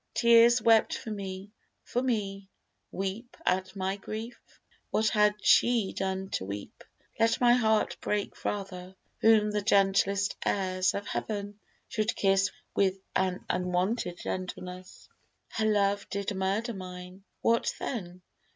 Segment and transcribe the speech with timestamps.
[0.15, 1.51] Tears wept for me;
[1.83, 2.49] for me
[2.91, 4.39] weep at my grief?
[4.89, 6.83] What had she done to weep
[7.19, 13.45] let my heart Break rather whom the gentlest airs of heaven Should kiss with an
[13.47, 15.07] unwonted gentleness.
[15.49, 18.23] Her love did murder mine; what then?